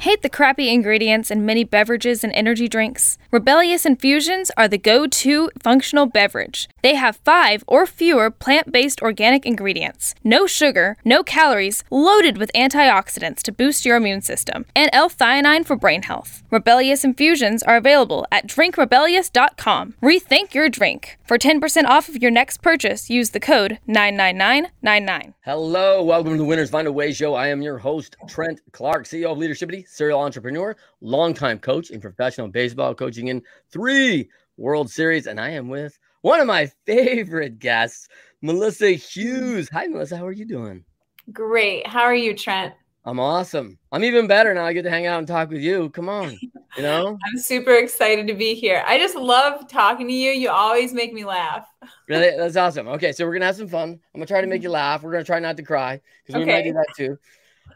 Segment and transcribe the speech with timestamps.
[0.00, 3.16] Hate the crappy ingredients in many beverages and energy drinks?
[3.32, 6.68] Rebellious Infusions are the go to functional beverage.
[6.82, 12.52] They have five or fewer plant based organic ingredients, no sugar, no calories, loaded with
[12.54, 16.42] antioxidants to boost your immune system, and L theanine for brain health.
[16.50, 19.94] Rebellious Infusions are available at drinkrebellious.com.
[20.02, 21.18] Rethink your drink.
[21.24, 25.34] For 10% off of your next purchase, use the code 99999.
[25.44, 27.34] Hello, welcome to the Winners Find a Way show.
[27.34, 32.48] I am your host, Trent Clark, CEO of Leadershipity serial entrepreneur, longtime coach in professional
[32.48, 35.26] baseball, coaching in three World Series.
[35.26, 38.08] And I am with one of my favorite guests,
[38.42, 39.68] Melissa Hughes.
[39.70, 40.16] Hi, Melissa.
[40.16, 40.84] How are you doing?
[41.32, 41.86] Great.
[41.86, 42.74] How are you, Trent?
[43.04, 43.78] I'm awesome.
[43.92, 44.66] I'm even better now.
[44.66, 45.90] I get to hang out and talk with you.
[45.90, 46.36] Come on.
[46.76, 47.16] You know?
[47.26, 48.82] I'm super excited to be here.
[48.84, 50.32] I just love talking to you.
[50.32, 51.68] You always make me laugh.
[52.08, 52.36] really?
[52.36, 52.88] That's awesome.
[52.88, 53.12] Okay.
[53.12, 53.90] So we're going to have some fun.
[53.90, 54.74] I'm going to try to make you mm-hmm.
[54.74, 55.02] laugh.
[55.04, 57.16] We're going to try not to cry because we might do that too.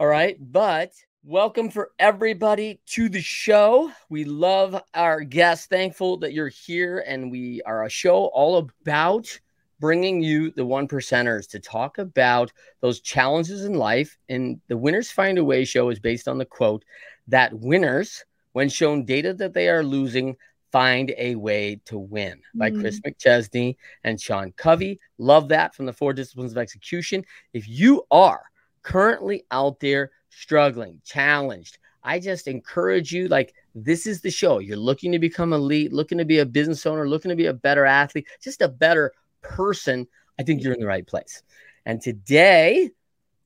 [0.00, 0.36] All right.
[0.40, 0.90] But
[1.26, 3.92] Welcome for everybody to the show.
[4.08, 5.66] We love our guests.
[5.66, 9.38] Thankful that you're here, and we are a show all about
[9.80, 14.16] bringing you the one percenters to talk about those challenges in life.
[14.30, 16.86] And the Winners Find a Way show is based on the quote
[17.28, 20.38] that winners, when shown data that they are losing,
[20.72, 22.80] find a way to win by mm-hmm.
[22.80, 24.98] Chris McChesney and Sean Covey.
[25.18, 27.26] Love that from the Four Disciplines of Execution.
[27.52, 28.40] If you are
[28.82, 34.58] currently out there struggling, challenged, I just encourage you like this is the show.
[34.58, 37.52] You're looking to become elite, looking to be a business owner, looking to be a
[37.52, 40.06] better athlete, just a better person.
[40.38, 41.42] I think you're in the right place.
[41.84, 42.90] And today,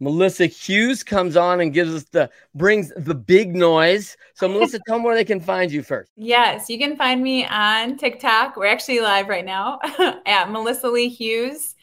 [0.01, 4.17] Melissa Hughes comes on and gives us the brings the big noise.
[4.35, 6.11] So Melissa, tell them where they can find you first.
[6.17, 8.57] Yes, you can find me on TikTok.
[8.57, 9.79] We're actually live right now
[10.27, 11.74] at Melissa Lea Hughes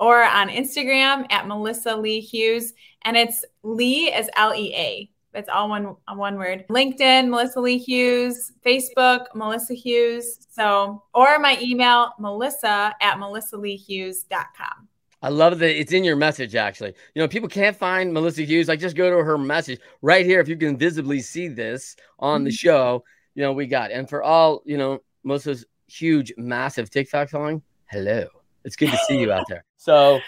[0.00, 2.72] or on Instagram at Melissa Lea Hughes.
[3.02, 5.10] And it's Lea as L E A.
[5.32, 6.64] That's all one one word.
[6.68, 10.48] LinkedIn, Melissa Lea Hughes, Facebook, Melissa Hughes.
[10.50, 14.88] So, or my email, melissa at melissaleahughes.com.
[15.22, 16.94] I love that it's in your message, actually.
[17.14, 18.68] You know, people can't find Melissa Hughes.
[18.68, 20.40] Like, just go to her message right here.
[20.40, 22.46] If you can visibly see this on mm-hmm.
[22.46, 23.92] the show, you know, we got.
[23.92, 28.39] And for all, you know, Melissa's huge, massive TikTok following, hello.
[28.64, 29.64] It's good to see you out there.
[29.82, 30.20] So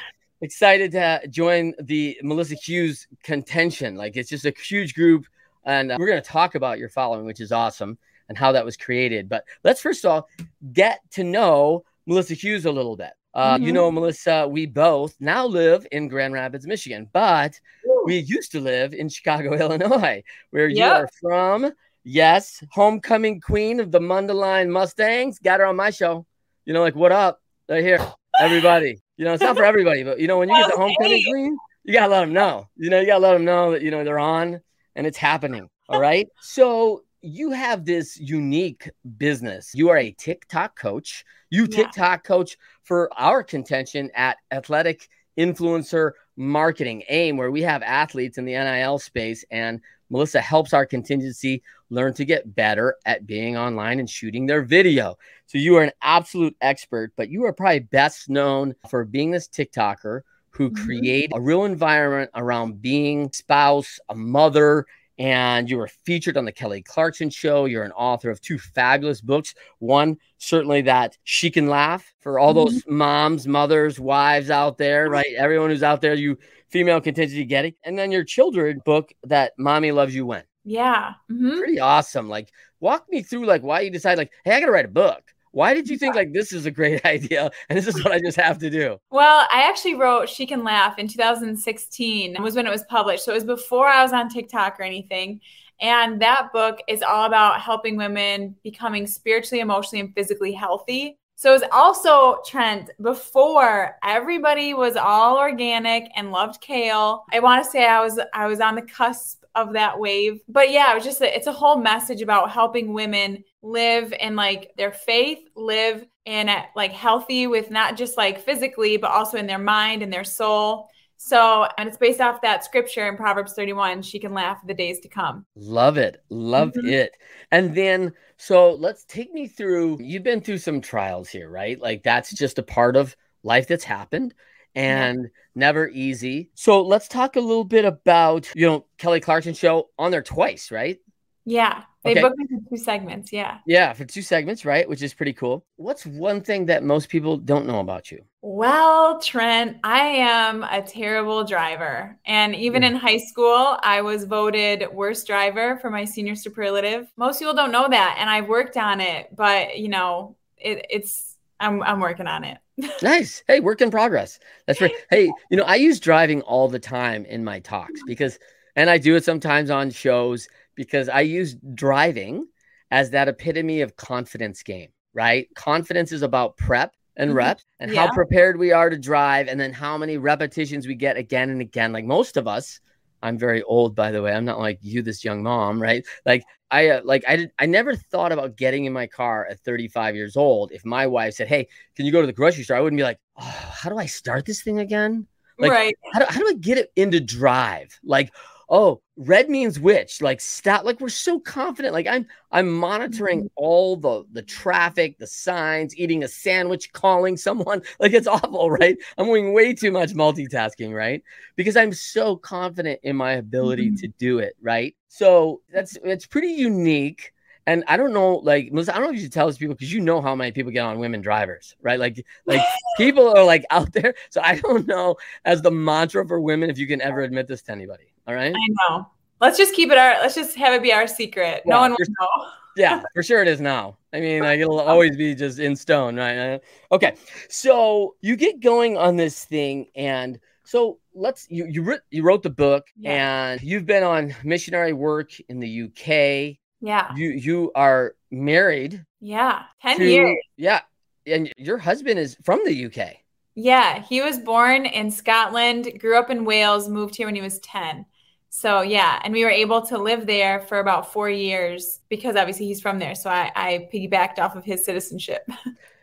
[0.43, 3.97] excited to join the Melissa Hughes contention.
[3.97, 5.26] Like it's just a huge group,
[5.65, 7.97] and uh, we're going to talk about your following, which is awesome,
[8.28, 9.28] and how that was created.
[9.28, 10.28] But let's first of all
[10.72, 13.12] get to know Melissa Hughes a little bit.
[13.34, 13.65] Uh, mm-hmm.
[13.65, 18.03] You know, Melissa, we both now live in Grand Rapids, Michigan, but Ooh.
[18.04, 20.76] we used to live in Chicago, Illinois, where yep.
[20.76, 21.72] you are from.
[22.04, 25.38] Yes, homecoming queen of the Mundelein Mustangs.
[25.38, 26.26] Got her on my show.
[26.64, 27.41] You know, like, what up?
[27.69, 28.00] Right here
[28.41, 29.00] everybody.
[29.16, 31.56] You know, it's not for everybody, but you know, when you get the homecoming queen,
[31.84, 32.69] you gotta let them know.
[32.76, 34.60] You know, you gotta let them know that you know they're on
[34.97, 35.69] and it's happening.
[35.88, 36.28] All right.
[36.41, 39.72] So you have this unique business.
[39.75, 41.25] You are a TikTok coach.
[41.50, 41.76] You yeah.
[41.76, 48.44] TikTok coach for our contention at Athletic Influencer Marketing AIM, where we have athletes in
[48.44, 49.81] the NIL space and
[50.12, 55.17] Melissa helps our contingency learn to get better at being online and shooting their video.
[55.47, 59.49] So you are an absolute expert, but you are probably best known for being this
[59.49, 60.84] TikToker who mm-hmm.
[60.84, 64.87] create a real environment around being spouse, a mother,
[65.19, 67.65] and you were featured on the Kelly Clarkson show.
[67.65, 69.55] You're an author of two fabulous books.
[69.79, 72.97] One, certainly that she can laugh for all those mm-hmm.
[72.97, 75.33] moms, mothers, wives out there, right?
[75.37, 76.39] Everyone who's out there, you
[76.72, 77.75] female contingency getting.
[77.84, 80.43] And then your children book that mommy loves you when.
[80.65, 81.15] Yeah.
[81.31, 81.59] Mm-hmm.
[81.59, 82.28] Pretty awesome.
[82.28, 82.50] Like
[82.81, 85.23] walk me through like why you decide like, hey, I gotta write a book.
[85.52, 88.19] Why did you think like this is a great idea and this is what I
[88.19, 88.99] just have to do?
[89.11, 93.25] Well, I actually wrote She Can Laugh in 2016 was when it was published.
[93.25, 95.41] So it was before I was on TikTok or anything.
[95.81, 101.19] And that book is all about helping women becoming spiritually, emotionally, and physically healthy.
[101.43, 107.25] So it's also Trent before everybody was all organic and loved kale.
[107.33, 110.41] I want to say I was I was on the cusp of that wave.
[110.49, 114.37] But yeah, it was just a, it's a whole message about helping women live in
[114.37, 119.37] like their faith, live in a, like healthy with not just like physically but also
[119.37, 120.88] in their mind and their soul
[121.25, 124.99] So, and it's based off that scripture in Proverbs 31 she can laugh the days
[125.01, 125.47] to come.
[125.55, 126.21] Love it.
[126.31, 126.91] Love Mhm.
[126.91, 127.17] it.
[127.53, 129.99] And then, so let's take me through.
[130.01, 131.81] You've been through some trials here, right?
[131.81, 134.35] Like that's just a part of life that's happened
[134.75, 136.51] and never easy.
[136.55, 140.73] So let's talk a little bit about, you know, Kelly Clarkson show on there twice,
[140.73, 140.99] right?
[141.44, 141.85] Yeah.
[142.05, 142.21] They Okay.
[142.23, 143.33] booked me for two segments.
[143.33, 143.59] Yeah.
[143.67, 144.89] Yeah, for two segments, right?
[144.89, 145.65] Which is pretty cool.
[145.77, 148.25] What's one thing that most people don't know about you?
[148.44, 152.19] Well, Trent, I am a terrible driver.
[152.27, 152.89] And even Yeah.
[152.89, 157.06] in high school, I was voted worst driver for my senior superlative.
[157.17, 158.17] Most people don't know that.
[158.19, 162.59] And I've worked on it, but you know, it, it's, I'm, I'm working on it.
[163.00, 163.43] Nice.
[163.47, 164.38] Hey, work in progress.
[164.67, 164.93] That's right.
[165.11, 168.38] Hey, you know, I use driving all the time in my talks because,
[168.77, 172.47] and I do it sometimes on shows because I use driving
[172.91, 175.49] as that epitome of confidence game, right?
[175.55, 177.37] Confidence is about prep and Mhm.
[177.37, 178.01] reps and Yeah.
[178.01, 181.61] how prepared we are to drive and then how many repetitions we get again and
[181.61, 181.93] again.
[181.93, 182.81] Like most of us,
[183.23, 184.33] I'm very old, by the way.
[184.33, 186.05] I'm not like you, this young mom, right?
[186.27, 189.61] Like I, uh, like I did, I never thought about getting in my car at
[189.61, 190.73] 35 years old.
[190.73, 193.05] If my wife said, "Hey, can you go to the grocery store?" I wouldn't be
[193.05, 193.43] like, "Oh,
[193.75, 195.27] how do I start this thing again?
[195.61, 195.95] Like, right.
[196.13, 197.99] How do, how do I get it into drive?
[198.03, 198.35] Like,
[198.69, 200.21] oh, red means which?
[200.23, 200.85] Like, stop.
[200.85, 201.93] Like, we're so confident.
[201.95, 207.83] Like, I'm I'm monitoring all the the traffic, the signs, eating a sandwich, calling someone.
[208.01, 208.97] Like, it's awful, right?
[209.19, 211.23] I'm doing way too much multitasking, right?
[211.57, 214.01] Because I'm so confident in my ability Mhm.
[214.01, 214.95] to do it, right?
[215.09, 217.33] So that's it's pretty unique.
[217.67, 219.75] And I don't know, like Melissa, I don't know if you should tell these people
[219.77, 221.99] because you know how many people get on women drivers, right?
[221.99, 222.61] Like, like
[222.97, 224.15] people are like out there.
[224.31, 227.63] So I don't know as the mantra for women if you can ever admit this
[227.63, 228.12] to anybody.
[228.27, 228.55] All right.
[228.55, 229.07] I know.
[229.41, 231.63] Let's just keep it our, let's just have it be our secret.
[231.67, 232.47] Yeah, no one will know.
[232.75, 233.99] Yeah, for sure it is now.
[234.15, 236.55] I mean, like it'll always be just in stone, right?
[236.55, 236.59] Uh,
[236.91, 237.17] Okay,
[237.51, 242.43] so you get going on this thing, and so let's you you wrote you wrote
[242.43, 243.51] the book, Yeah.
[243.51, 246.57] and you've been on missionary work in the UK.
[246.81, 247.15] Yeah.
[247.15, 249.65] You you are married Yeah.
[249.83, 250.39] 10 to years.
[250.57, 250.81] yeah,
[251.27, 253.19] and your husband is from the UK.
[253.55, 254.01] Yeah.
[254.03, 258.07] He was born in Scotland, grew up in Wales, moved here when he was 10.
[258.54, 262.66] So yeah, and we were able to live there for about four years because obviously
[262.66, 263.14] he's from there.
[263.14, 265.49] So I, I piggybacked off of his citizenship.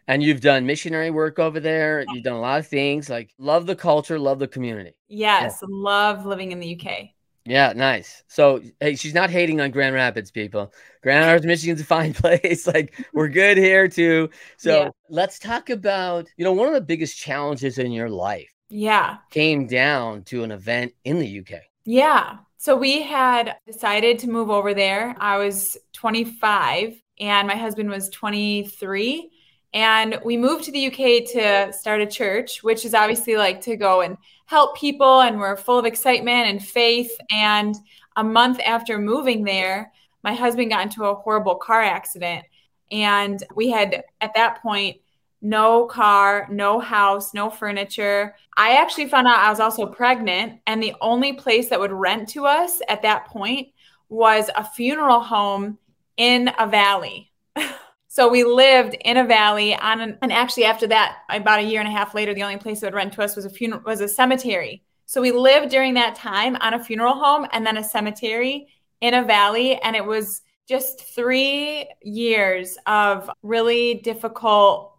[0.08, 2.02] And you've done missionary work over there.
[2.02, 4.96] You've done a lot of things like love the culture, love the community.
[5.10, 7.16] Yes, love living in the UK.
[7.46, 8.24] Yeah, nice.
[8.28, 10.72] So, hey, she's not hating on Grand Rapids, people.
[11.02, 12.68] Grand Rapids, Michigan's a fine place.
[12.68, 14.30] Like, we're good here too.
[14.58, 14.90] So, Yeah.
[15.10, 19.20] let's talk about, you know, one of the biggest challenges in your life Yeah.
[19.32, 21.69] came down to an event in the UK.
[21.92, 22.38] Yeah.
[22.58, 25.16] So we had decided to move over there.
[25.20, 29.32] I was 25 and my husband was 23.
[29.74, 33.76] And we moved to the UK to start a church, which is obviously like to
[33.76, 35.22] go and help people.
[35.22, 37.10] And we're full of excitement and faith.
[37.32, 37.74] And
[38.16, 39.92] a month after moving there,
[40.24, 42.46] my husband got into a horrible car accident.
[42.92, 44.98] And we had, at that point,
[45.42, 48.36] no car, no house, no furniture.
[48.58, 52.30] I actually found out I was also pregnant, and the only place that would rent
[52.30, 53.70] to us at that point
[54.10, 55.78] was a funeral home
[56.18, 57.32] in a valley.
[58.08, 61.80] so we lived in a valley on an, and actually after that, about a year
[61.80, 63.82] and a half later, the only place that would rent to us was a funeral
[63.86, 64.84] was a cemetery.
[65.06, 68.68] So we lived during that time on a funeral home and then a cemetery
[69.02, 74.99] in a valley, and it was just three years of really difficult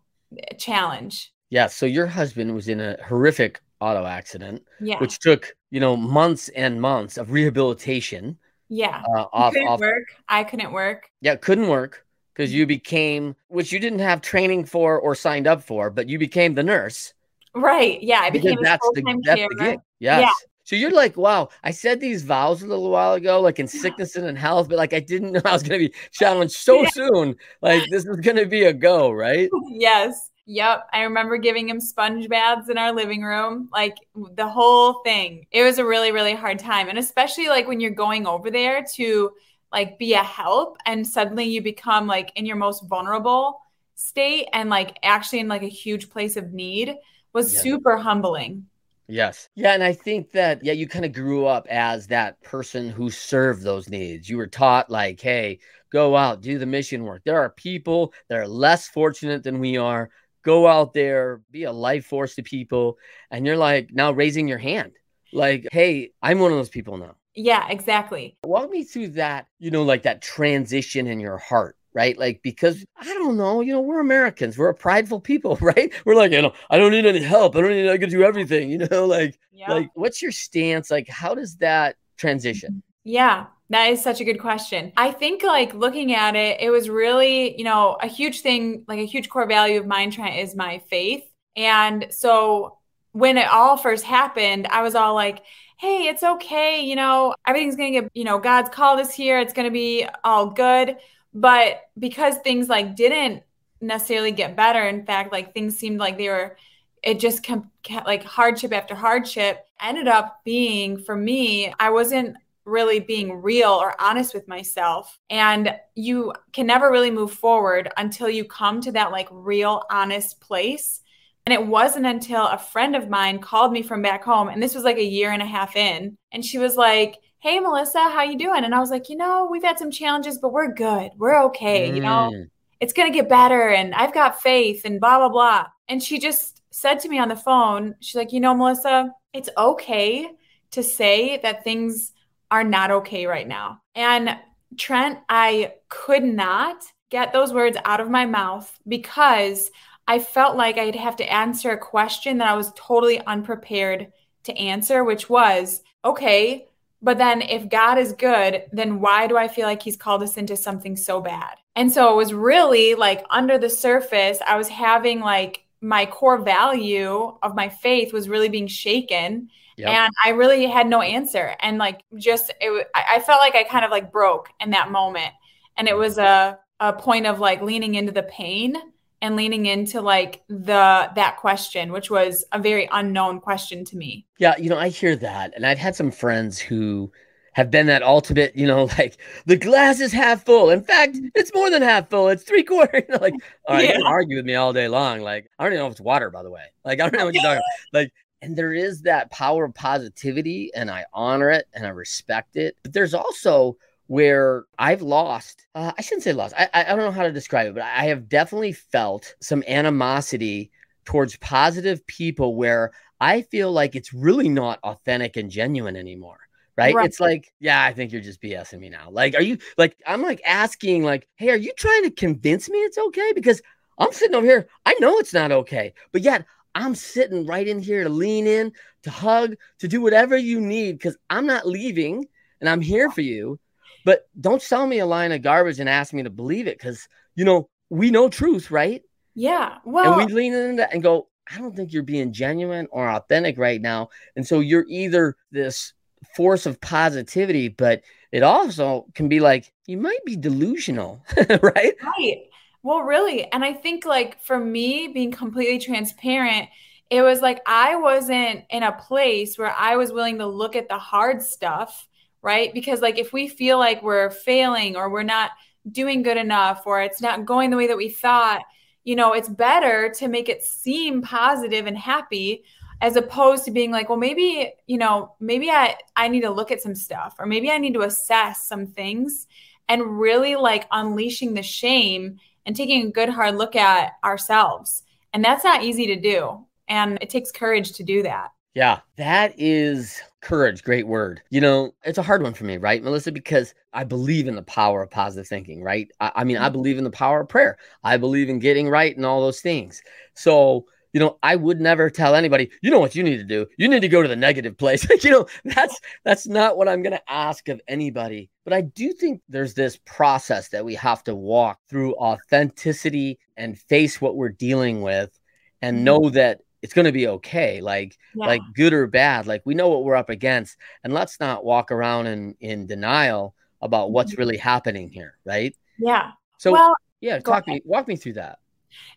[0.58, 1.32] challenge.
[1.50, 1.66] Yeah.
[1.66, 4.98] So, your husband was in a horrific auto accident, Yeah.
[4.98, 9.02] which took, you know, months and months of rehabilitation yeah.
[9.16, 9.80] uh, off, couldn't off.
[9.80, 10.04] work.
[10.28, 11.08] I couldn't work.
[11.20, 15.62] Yeah, couldn't work because you became, which you didn't have training for or signed up
[15.62, 17.14] for, but you became the nurse.
[17.54, 18.00] Right.
[18.02, 18.20] Yeah.
[18.20, 19.70] I because became a that's the full-time that's the carer.
[19.72, 19.80] gig.
[19.98, 20.32] Yes.
[20.70, 24.14] So you're like, wow, I said these vows a little while ago, like in sickness
[24.14, 26.86] and in health, but like I didn't know I was gonna be challenged so Yeah.
[26.86, 27.34] soon.
[27.60, 29.50] Like this is gonna be a go, right?
[29.70, 30.30] yes.
[30.46, 30.88] Yep.
[30.92, 35.46] I remember giving him sponge baths in our living room, like the whole thing.
[35.52, 36.88] It was a really, really hard time.
[36.88, 39.30] And especially like when you're going over there to
[39.72, 43.60] like be a help and suddenly you become like in your most vulnerable
[43.94, 46.96] state and like actually in like a huge place of need
[47.32, 47.60] was Yeah.
[47.60, 48.66] super humbling.
[49.10, 49.48] Yes.
[49.56, 53.10] Yeah, and I think that yeah, you kind of grew up as that person who
[53.10, 54.28] served those needs.
[54.28, 55.58] You were taught like, hey,
[55.90, 57.22] go out, do the mission work.
[57.24, 60.10] There are people that are less fortunate than we are.
[60.42, 62.98] Go out there, be a life force to people,
[63.30, 64.92] and you're like now raising your hand.
[65.32, 67.16] Like, hey, I'm one of those people now.
[67.34, 68.36] Yeah, exactly.
[68.44, 72.16] Walk me through that, you know, like that transition in your heart right?
[72.18, 75.92] Like, because I don't know, you know, we're Americans, we're a prideful people, right?
[76.04, 77.56] We're like, you know, I don't need any help.
[77.56, 79.72] I don't need, I can do everything, you know, like, yeah.
[79.72, 80.90] like, what's your stance?
[80.90, 82.70] Like, how does that transition?
[82.70, 82.80] Mm-hmm.
[83.04, 84.92] Yeah, that is such a good question.
[84.96, 88.98] I think like looking at it, it was really, you know, a huge thing, like
[88.98, 91.24] a huge core value of mine Trent is my faith.
[91.56, 92.78] And so
[93.12, 95.42] when it all first happened, I was all like,
[95.78, 96.80] hey, it's okay.
[96.84, 99.38] You know, everything's going to get, you know, God's called us here.
[99.40, 100.96] It's going to be all good.
[101.32, 103.42] But because things like didn't
[103.80, 106.56] necessarily get better, in fact, like things seemed like they were,
[107.02, 107.66] it just kept,
[108.06, 114.00] like hardship after hardship ended up being for me, I wasn't really being real or
[114.00, 115.18] honest with myself.
[115.30, 120.40] And you can never really move forward until you come to that like real, honest
[120.40, 121.00] place
[121.46, 124.74] and it wasn't until a friend of mine called me from back home, and this
[124.74, 128.22] was like a year and a half in, and she was like, "Hey, Melissa, how
[128.22, 131.12] you doing?" And I was like, "You know, we've had some challenges, but we're good.
[131.16, 131.90] We're okay.
[131.90, 131.94] Mm.
[131.94, 132.50] You know, mm.
[132.80, 136.62] it's gonna get better, and I've got faith, and blah blah blah." And she just
[136.70, 140.30] said to me on the phone, she's like, "You know, Melissa, it's okay
[140.72, 142.12] to say that things
[142.50, 144.38] are not okay right now." And
[144.76, 149.70] Trent, I could not get those words out of my mouth because
[150.06, 154.12] I felt like I'd have to answer a question that I was totally unprepared
[154.44, 156.66] to answer, which was okay,
[157.02, 160.36] but then if God is good, then why do I feel like he's called us
[160.36, 161.56] into something so bad?
[161.76, 166.38] And so it was really like under the surface, I was having like my core
[166.38, 169.48] value of my faith was really being shaken.
[169.76, 169.88] Yep.
[169.88, 171.56] And I really had no answer.
[171.60, 175.32] And like just it I felt like I kind of like broke in that moment.
[175.78, 175.98] And it mm.
[175.98, 178.74] was a a point of like leaning into the pain
[179.22, 184.26] and leaning into like the that question which was a very unknown question to me.
[184.38, 187.10] Yeah you know i hear that and i've had some friends who
[187.52, 190.70] have been that ultimate you know like the glass is half full.
[190.70, 192.28] In fact it's more than half full.
[192.28, 193.02] It's three quarters.
[193.08, 193.34] You know, like
[193.66, 193.90] all right yeah.
[193.92, 195.20] you can argue with me all day long.
[195.20, 196.64] Like i don't even know if it's water by the way.
[196.84, 197.58] Like i don't know what you're talking
[197.92, 198.00] about.
[198.00, 198.12] Like
[198.42, 202.76] and there is that power of positivity and i honor it and i respect it.
[202.82, 203.76] But there's also
[204.10, 207.68] where I've lost, uh, I shouldn't say lost, I, I don't know how to describe
[207.68, 210.72] it, but I have definitely felt some animosity
[211.04, 212.90] towards positive people where
[213.20, 216.40] I feel like it's really not authentic and genuine anymore.
[216.76, 216.92] Right?
[216.92, 217.06] right?
[217.06, 219.10] It's like, yeah, I think you're just BSing me now.
[219.12, 222.78] Like, are you like, I'm like asking, like, hey, are you trying to convince me
[222.78, 223.32] it's okay?
[223.32, 223.62] Because
[223.96, 224.66] I'm sitting over here.
[224.86, 228.72] I know it's not okay, but yet I'm sitting right in here to lean in,
[229.04, 232.26] to hug, to do whatever you need because I'm not leaving
[232.60, 233.60] and I'm here for you.
[234.04, 237.08] But don't sell me a line of garbage and ask me to believe it because,
[237.34, 239.02] you know, we know truth, right?
[239.34, 239.78] Yeah.
[239.84, 243.08] Well, and we lean into that and go, I don't think you're being genuine or
[243.08, 244.10] authentic right now.
[244.36, 245.92] And so you're either this
[246.36, 248.02] force of positivity, but
[248.32, 251.24] it also can be like, you might be delusional,
[251.62, 251.94] right?
[252.02, 252.42] Right.
[252.82, 253.50] Well, really.
[253.52, 256.68] And I think, like, for me, being completely transparent,
[257.10, 260.88] it was like I wasn't in a place where I was willing to look at
[260.88, 262.08] the hard stuff
[262.42, 262.72] right?
[262.72, 265.50] Because like if we feel like we're failing or we're not
[265.90, 268.62] doing good enough or it's not going the way that we thought,
[269.04, 272.64] you know, it's better to make it seem positive and happy
[273.00, 276.70] as opposed to being like, well, maybe, you know, maybe I I need to look
[276.70, 279.46] at some stuff or maybe I need to assess some things
[279.88, 285.02] and really like unleashing the shame and taking a good hard look at ourselves.
[285.32, 286.66] And that's not easy to do.
[286.88, 288.50] And it takes courage to do that.
[288.74, 290.82] Yeah, that is courage.
[290.82, 291.42] Great word.
[291.50, 293.32] You know, it's a hard one for me, right, Melissa?
[293.32, 296.08] Because I believe in the power of positive thinking, right?
[296.20, 296.72] I, I mean, I mm-hmm.
[296.72, 297.78] believe in the power of prayer.
[298.04, 300.02] I believe in getting right and all those things.
[300.34, 303.66] So, you know, I would never tell anybody, you know what you need to do?
[303.76, 305.04] You need to go to the negative place.
[305.24, 308.50] you know, that's that's not what I'm going to ask of anybody.
[308.62, 313.76] But I do think there's this process that we have to walk through authenticity and
[313.76, 315.36] face what we're dealing with
[315.82, 316.04] and mm-hmm.
[316.04, 318.46] know that it's going to be okay like yeah.
[318.46, 321.90] like good or bad like we know what we're up against and let's not walk
[321.90, 324.40] around in in denial about what's mm-hmm.
[324.40, 327.76] really happening here right yeah so well, yeah talk ahead.
[327.76, 328.58] me walk me through that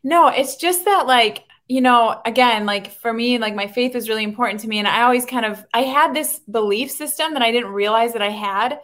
[0.04, 4.10] no it's just that like you know again like for me like my faith was
[4.10, 7.42] really important to me and i always kind of i had this belief system that
[7.42, 8.80] i didn't realize that i had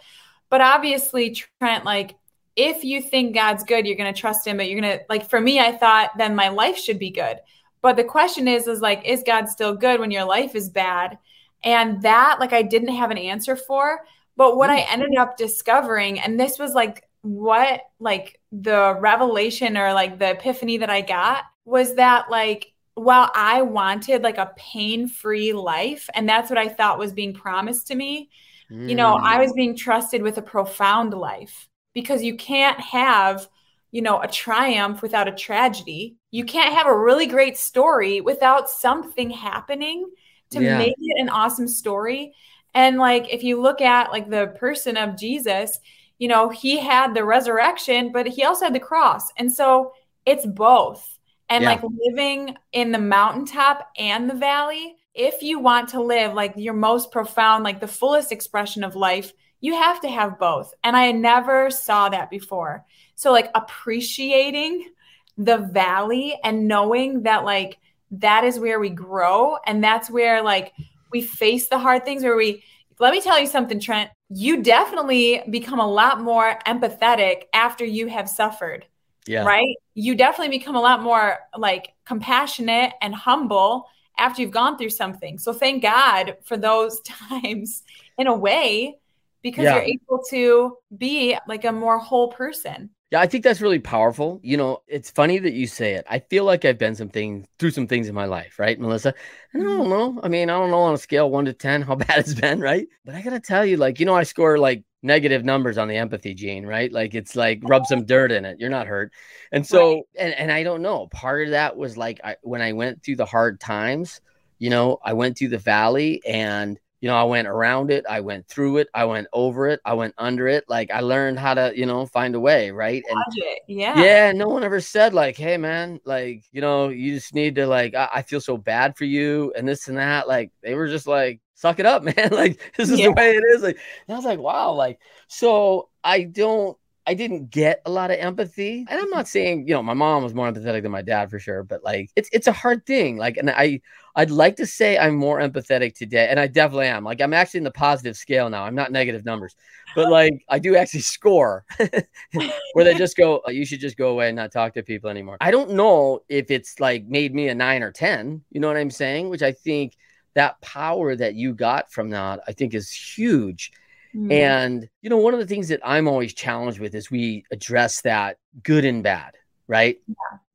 [0.49, 2.15] but obviously trent like
[2.55, 5.29] if you think god's good you're going to trust him but you're going to like
[5.29, 7.37] for me i thought then my life should be good
[7.81, 11.17] but the question is, is like, is God still good when your life is bad?
[11.63, 14.01] And that, like, I didn't have an answer for.
[14.35, 14.93] But what I mm.
[14.93, 20.77] ended up discovering, and this was like what, like, the revelation or like the epiphany
[20.77, 26.27] that I got was that, like, while I wanted like a pain free life, and
[26.27, 28.29] that's what I thought was being promised to me,
[28.69, 28.89] mm.
[28.89, 29.39] you know, I mm.
[29.41, 33.47] was being trusted with a profound life because you can't have
[33.91, 36.17] you know, a triumph without a tragedy.
[36.31, 40.09] You can't have a really great story without something happening
[40.51, 40.77] to Yeah.
[40.77, 42.33] make it an awesome story.
[42.73, 45.79] And like if you look at like the person of Jesus,
[46.17, 49.31] you know, he had the resurrection, but he also had the cross.
[49.37, 49.93] And so
[50.25, 51.17] it's both.
[51.49, 51.71] And Yeah.
[51.71, 56.75] like living in the mountaintop and the valley, if you want to live like your
[56.75, 60.73] most profound, like the fullest expression of life, you have to have both.
[60.83, 62.85] And I never saw that before.
[63.19, 64.91] So like appreciating
[65.37, 67.77] the valley and knowing that like
[68.11, 70.71] that is where we grow and that's where like
[71.11, 72.63] we face the hard things where we
[72.97, 78.07] let me tell you something Trent you definitely become a lot more empathetic after you
[78.07, 78.85] have suffered
[79.27, 79.43] Yeah.
[79.43, 83.85] right you definitely become a lot more like compassionate and humble
[84.17, 87.83] after you've gone through something so thank god for those times
[88.17, 88.95] in a way
[89.41, 89.75] because Yeah.
[89.75, 94.39] you're able to be like a more whole person Yeah, I think that's really powerful.
[94.43, 96.05] You know, it's funny that you say it.
[96.07, 99.15] I feel like I've been some things through some things in my life, right, Melissa?
[99.53, 99.77] And I mm-hmm.
[99.77, 100.19] don't know.
[100.21, 102.59] I mean, I don't know on a scale one to ten how bad it's been,
[102.59, 102.87] right?
[103.05, 105.95] But I gotta tell you, like, you know, I score like negative numbers on the
[105.97, 106.91] empathy gene, right?
[106.91, 108.03] Like it's like rub some oh.
[108.03, 108.59] dirt in it.
[108.59, 109.11] You're not hurt.
[109.51, 110.03] And so Right.
[110.19, 111.07] and and I don't know.
[111.07, 114.21] Part of that was like I, when I went through the hard times,
[114.59, 118.21] you know, I went through the valley and you know, I went around it, I
[118.21, 120.65] went through it, I went over it, I went under it.
[120.67, 123.03] Like I learned how to, you know, find a way, right?
[123.09, 123.25] And
[123.67, 127.55] yeah yeah, no one ever said like, "Hey, man, like you know, you just need
[127.55, 130.75] to like, I, I feel so bad for you and this and that." Like they
[130.75, 132.29] were just like, "Suck it up, man!
[132.31, 133.07] Like this is Yeah.
[133.07, 136.77] the way it is." Like I was like, "Wow!" Like so, I don't,
[137.07, 139.15] I didn't get a lot of empathy, and I'm mm-hmm.
[139.15, 141.83] not saying you know my mom was more empathetic than my dad for sure, but
[141.83, 143.17] like it's it's a hard thing.
[143.17, 143.81] Like, and I
[144.15, 147.03] I'd like to say I'm more empathetic today, and I definitely am.
[147.03, 148.63] Like I'm actually in the positive scale now.
[148.63, 149.55] I'm not negative numbers,
[149.95, 151.65] but like I do actually score
[152.73, 155.09] where they just go, "Oh, you should just go away and not talk to people
[155.09, 155.37] anymore.
[155.41, 158.77] I don't know if it's like made me a nine or 10, you know what
[158.77, 159.29] I'm saying?
[159.29, 159.95] Which I think
[160.35, 163.71] that power that you got from that, I think is huge.
[164.15, 164.31] Mm.
[164.31, 168.01] And, you know, one of the things that I'm always challenged with is we address
[168.01, 169.35] that good and bad,
[169.67, 169.99] right?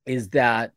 [0.07, 0.73] Is that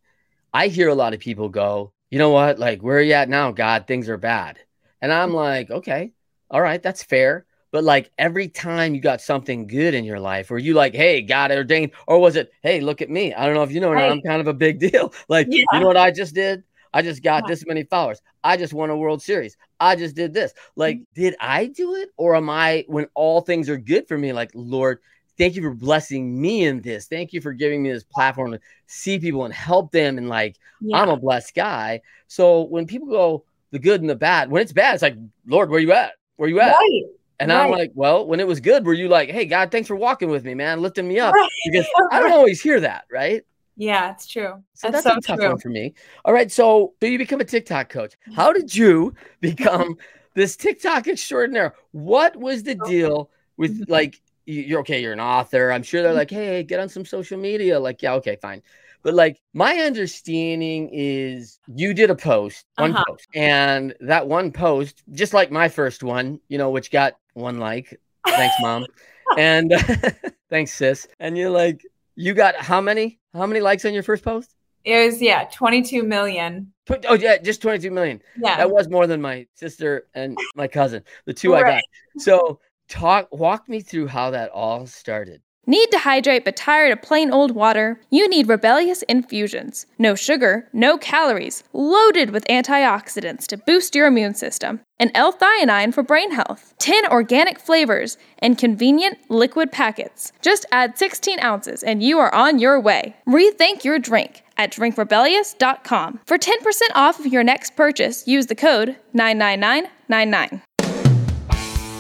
[0.54, 3.30] I hear a lot of people go, you know what, like, where are you at
[3.30, 3.86] now, God?
[3.88, 4.60] Things are bad.
[5.02, 6.14] And I'm like, okay,
[6.50, 7.46] all right, that's fair.
[7.72, 11.22] But like every time you got something good in your life, were you like, hey,
[11.22, 13.34] God ordained, or was it, hey, look at me?
[13.34, 14.12] I don't know if you know, or not, Right.
[14.12, 15.14] I'm kind of a big deal.
[15.28, 15.66] Like, Yeah.
[15.74, 16.64] you know what I just did?
[16.94, 17.50] I just got Yeah.
[17.50, 18.22] this many followers.
[18.44, 19.58] I just won a World Series.
[19.80, 20.54] I just did this.
[20.76, 21.22] Like, mm-hmm.
[21.22, 22.10] did I do it?
[22.18, 25.00] Or am I, when all things are good for me, like, Lord,
[25.38, 27.08] thank you for blessing me in this.
[27.08, 30.18] Thank you for giving me this platform to see people and help them.
[30.18, 30.98] And like, yeah.
[30.98, 32.02] I'm a blessed guy.
[32.28, 35.70] So when people go the good and the bad, when it's bad, it's like, Lord,
[35.70, 36.14] where you at?
[36.38, 36.72] Where you at?
[36.72, 37.04] right
[37.40, 39.96] And I'm like, well, when it was good, were you like, hey, God, thanks for
[39.96, 41.34] walking with me, man, lifting me up?
[41.34, 41.50] Right.
[41.66, 43.44] Because I don't always hear that, right?
[43.78, 45.94] Yeah it's true So that's, that's, so a tough true one for me.
[46.26, 46.52] All right.
[46.52, 48.16] So, so you become a TikTok coach.
[48.36, 49.98] How did you become
[50.34, 51.74] this TikTok extraordinaire?
[51.92, 53.90] What was the deal with Mhm.
[53.90, 55.72] like you- you're okay, you're an author.
[55.72, 57.80] I'm sure they're like, hey, get on some social media.
[57.80, 58.62] Like, yeah, okay, fine.
[59.04, 63.04] But like my understanding is you did a post, one Uh-huh.
[63.08, 67.58] post, and that one post, just like my first one, you know, which got one
[67.60, 68.00] like.
[68.26, 68.86] Thanks, mom.
[69.38, 69.72] and
[70.50, 71.08] thanks, sis.
[71.20, 71.84] And you're like,
[72.16, 73.20] you got how many?
[73.38, 74.54] How many likes on your first post?
[74.84, 76.72] it was yeah 22 million
[77.10, 78.22] Oh yeah, just 22 million.
[78.40, 81.84] yeah That was more than my sister and my cousin, the two I got.
[82.18, 85.42] So talk walk me through how that all started.
[85.70, 88.00] Need to hydrate but tired of plain old water?
[88.10, 89.86] You need Rebellious Infusions.
[90.00, 96.04] No sugar, no calories, loaded with antioxidants to boost your immune system, and L-theanine for
[96.04, 96.74] brain health.
[96.80, 100.32] 10 organic flavors and convenient liquid packets.
[100.42, 103.18] Just add 16 ounces and you are on your way.
[103.28, 106.22] Rethink your drink at drinkrebellious.com.
[106.26, 110.62] For 10% off of your next purchase, use the code 99999.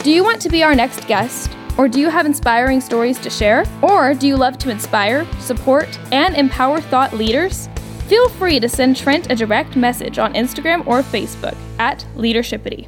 [0.04, 1.57] Do you want to be our next guest?
[1.78, 3.66] Or do you have inspiring stories to share?
[3.82, 7.70] Or do you love to inspire, support, and empower thought leaders?
[8.08, 12.88] Feel free to send Trent a direct message on Instagram or Facebook at Leadershipity.